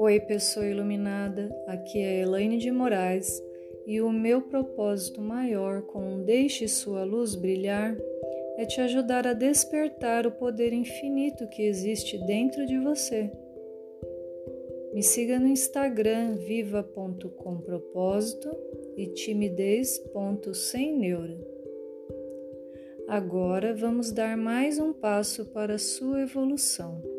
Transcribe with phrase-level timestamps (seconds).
[0.00, 3.42] Oi, pessoa iluminada, aqui é Elaine de Moraes
[3.84, 7.96] e o meu propósito maior com Deixe Sua Luz Brilhar
[8.58, 13.28] é te ajudar a despertar o poder infinito que existe dentro de você.
[14.94, 18.56] Me siga no Instagram viva.compropósito
[18.96, 21.44] e timidez.semneura.
[23.08, 27.17] Agora vamos dar mais um passo para a sua evolução.